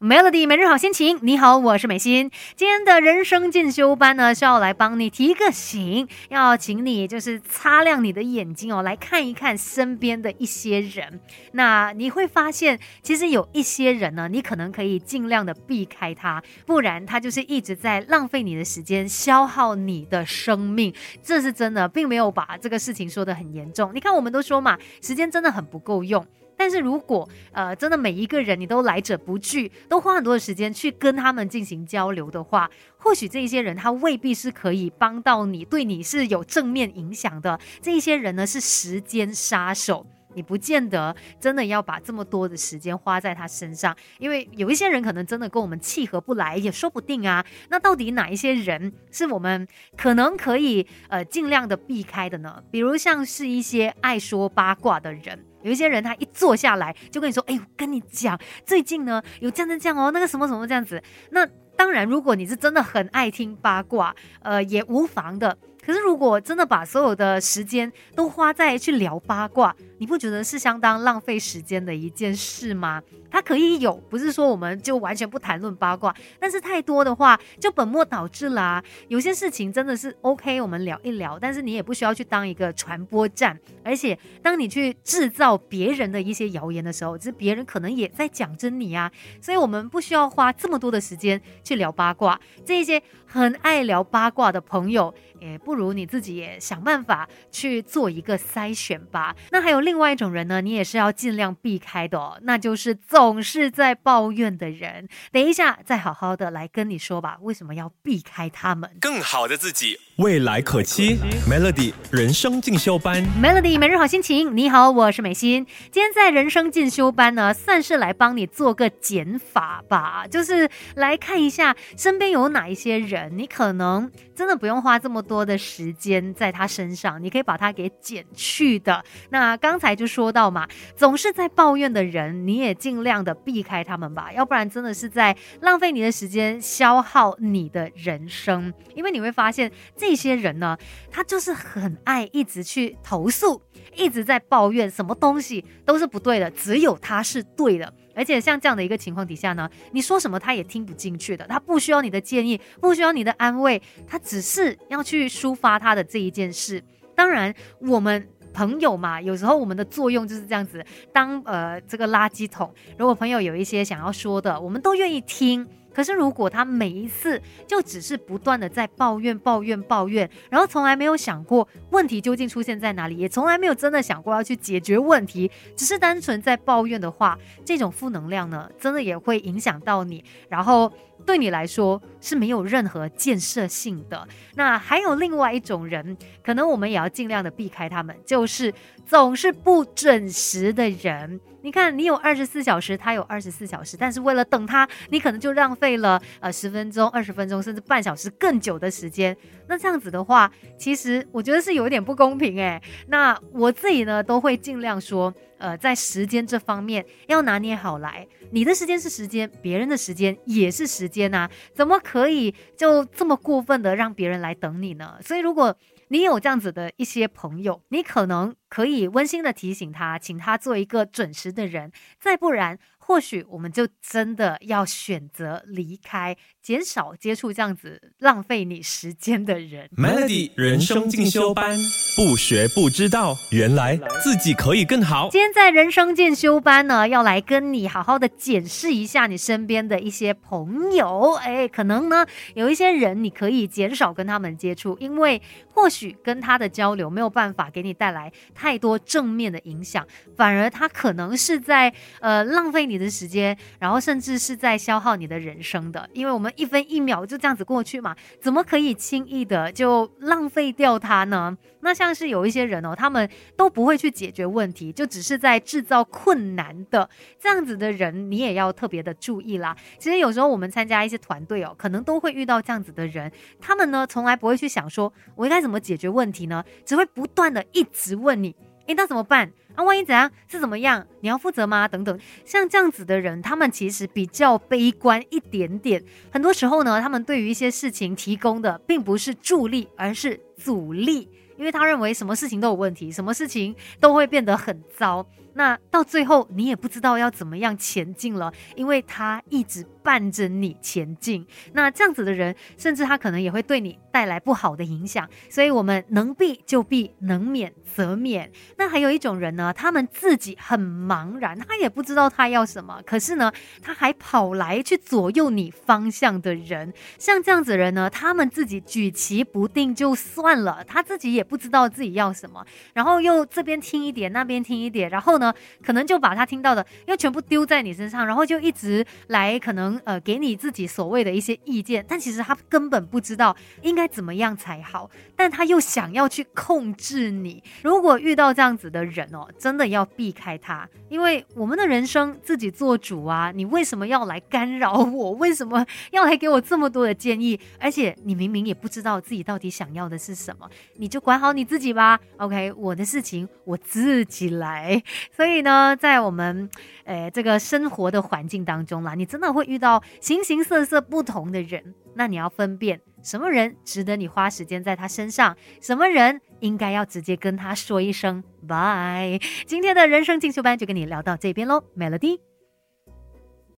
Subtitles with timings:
[0.00, 2.30] Melody 每日好心情，你好，我是美心。
[2.56, 11.20] 今天的人生进修班呢，是要来帮你提个醒，要请你就是擦亮你的眼睛哦，来看一看身边的一些人。
[11.52, 20.94] 那你会发现，其实有一些人呢，你可能可以尽量的避开他，不然他就是一直在浪费你的时间，消耗你的生命。
[21.22, 23.90] 这是真的，并没有把这个事情说得很严重。
[23.94, 26.26] 你看，我们都说嘛，时间真的很不够用。
[26.60, 37.58] 但是如果呃真的每一个人你都来者不拒，都花很多的时间去跟他们进行交流的话，或许这一些人他未必是可以帮到你，对你是有正面影响的。
[37.80, 47.42] 这一些人呢是时间杀手，你不见得真的要把这么多的时间花在他身上，因为有一些人可能真的跟我们契合不来，也说不定啊。
[47.70, 49.66] 那到底哪一些人是我们
[49.96, 52.62] 可能可以呃尽量的避开的呢？
[52.70, 55.46] 比如像是一些爱说八卦的人。
[55.62, 61.46] 有一些人，他一坐下来就跟你说：“哎，我跟你讲，最近呢有这样这样哦，那个什么什么这样子。”那
[61.76, 65.56] 当然，如果你是真的很爱听八卦，呃，也无妨的。
[65.90, 73.02] 可是，如果真的把所有的时间都花在去聊八卦，你不觉得是相当浪费时间的一件事吗？
[73.28, 78.80] 它可以有，不是说我们就完全不谈论八卦，但是太多的话就本末倒置啦。
[79.08, 83.58] 有些事情真的是 OK，我们聊一聊，但是你也不需要去当一个传播站。
[83.82, 89.10] 而且，当你去制造别人的一些谣言的时候，其实别人可能也在讲真你啊。
[89.40, 92.40] 所以，我们不需要花这么多的时间去聊八卦。
[92.64, 95.12] 这一些很爱聊八卦的朋友。
[95.40, 99.34] 也不如如你自己也想办法去做一个筛选吧。
[99.50, 105.08] 那还有另外一种人呢，你也是要尽量避开的，哦，那就是总是在抱怨的人。
[105.32, 108.90] 等一下再好好的来跟你说吧，为什么要避开他们？
[109.00, 111.18] 更好的自己，未来可期。
[111.48, 114.54] Melody 人生进修班，Melody 每日好心情。
[114.54, 115.66] 你好，我是美心。
[115.90, 125.20] 今天在人生进修班呢，算是来帮你做个减法吧，就是来看一下身边有哪一些人，你可能真的不用花这么。
[125.30, 129.04] 多的时间在他身上，你可以把它给减去的。
[129.28, 130.66] 那刚才就说到嘛，
[130.96, 138.72] 总是在抱怨的人，你也尽量的避开他们吧，要不然真的是在浪费你的时间，消耗你的人生。
[138.96, 140.76] 因为你会发现，这些人呢，
[141.10, 143.60] 他就是很爱一直去投诉，
[143.96, 147.92] 一直在抱怨，什么东西都是不对的，只有他是对的。
[148.14, 156.82] 而且像这样的一个情况底下呢，你说什么他也听不进去的，他不需要你的建议，不需要你的安慰，他只是要去抒发他的这一件事。
[157.14, 165.66] 当然，我们朋友嘛，有时候我们的作用就是这样子，当呃这个垃圾桶，如果朋友有一些想要说的，我们都愿意听。
[165.92, 180.92] 可是，如果他每一次就只是不断的在抱怨、抱怨、抱怨，然后从来没有想过问题究竟出现在哪里，也从来没有真的想过要去解决问题，只是单纯在抱怨的话，这种负能量呢，真的也会影响到你，然后
[181.26, 184.26] 对你来说是没有任何建设性的。
[184.54, 188.72] 那还有另外一种人，可能我们也要尽量的避开他们，就是
[189.06, 191.40] 总是不准时的人。
[191.62, 199.36] 你看，你有二十四小时，他有二十四小时，但是为了等他，你可能就浪费了呃十分钟、二十分钟，甚至半小时更久的时间。
[199.68, 202.80] 那这样子的话，其实我觉得是有点不公平诶。
[203.08, 208.26] 那我自己呢，都会尽量说，呃，在时间这方面要拿捏好来。
[208.50, 215.18] 你的时间是时间，别人的时间也是时间呐，怎么可以就这么过分的让别人来等你呢？
[215.22, 215.76] 所以如果
[216.08, 222.78] 你有这样子的一些朋友，你可能可以温馨的提醒他，请他做一个准时的人，再不然。
[223.10, 229.90] 或许我们就真的要选择离开，减少接触这样子浪费你时间的人。
[229.96, 231.76] Melody 人生进修班，
[232.14, 235.28] 不学不知道，原来自己可以更好。
[235.28, 241.32] 今天在人生进修班呢，要来跟你好好的检视一下你身边的一些朋友。
[241.42, 245.42] 哎，可能呢有一些人你可以减少跟他们接触，因为
[245.74, 250.06] 或许跟他的交流没有办法给你带来太多正面的影响，
[250.36, 252.99] 反而他可能是在呃浪费你。
[253.00, 261.56] 的时间，然后甚至是在消耗你的人生的，因为我们一分一秒就这样子过去嘛，怎么可以轻易的就浪费掉它呢？
[261.80, 267.08] 那像是有一些人哦，他们都不会去解决问题，就只是在制造困难的
[267.38, 269.74] 这样子的人，你也要特别的注意啦。
[269.98, 278.54] 其实有时候我们参加一些团队哦，可能都会遇到这样子的人，他们呢从来不会去想说我应该怎么解决问题呢，只会不断的一直问你，
[278.86, 279.50] 诶，那怎么办？
[279.76, 281.06] 那万一怎样是怎么样？
[281.20, 281.88] 你要负责吗？
[281.88, 286.02] 等等，像这样子的人，他们其实比较悲观一点点。
[286.30, 295.26] 很多时候呢，他们对于一些事情提供的并不是助力，而是阻力，因为他认为什么事情都有问题，什么事情都会变得很糟。
[295.54, 301.46] 那到最后你也不知道要怎么样前进了，因为他一直伴着你前进。
[301.72, 305.28] 那这样子的人，甚至他可能也会对你带来不好的影响。
[305.48, 308.50] 所以，我们能避就避，能免则免。
[308.76, 313.52] 那还有一种人呢，他们自己很茫然，他也不知道他要什么，可是呢，
[313.82, 316.92] 他还跑来去左右你方向的人。
[317.18, 322.64] 像这样子的人呢，他们自己举棋不定就算了，他自己也不知道自己要什么，
[322.94, 325.49] 然后又这边听一点，那边听一点，然后呢
[325.82, 337.62] 可能就把他听到的又全部丢在你身上，然后就一直来可能呃给你自己所谓的一些意见，但其实他根本不知道应该怎么样才好，但他又想要去控制你。
[337.82, 345.32] 如果遇到这样子的人哦，真的要避开他，因为我们的人生自己做主啊，你为什么要来干扰我？
[345.32, 347.58] 为什么要来给我这么多的建议？
[347.78, 352.18] 而且你明明也不知道自己到底想要的是什么，你就管好你自己吧。
[352.36, 355.02] OK，我的事情我自己来。
[355.30, 356.68] 所以呢，在我们
[357.04, 369.38] 呃这个生活的环境当中啦，你真的会遇到形形色色不同的人，那你要分辨什么人值得你花时间在他身上，什么人应该要直接跟他说一声拜。
[369.66, 372.49] 今天的人生进修班就跟你聊到这边喽，Melody。